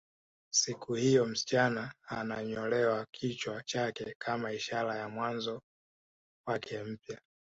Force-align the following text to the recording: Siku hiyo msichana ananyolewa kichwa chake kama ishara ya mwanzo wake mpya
Siku 0.53 0.93
hiyo 0.93 1.25
msichana 1.25 1.93
ananyolewa 2.07 3.05
kichwa 3.11 3.63
chake 3.63 4.15
kama 4.17 4.53
ishara 4.53 4.97
ya 4.97 5.09
mwanzo 5.09 5.61
wake 6.47 6.83
mpya 6.83 7.21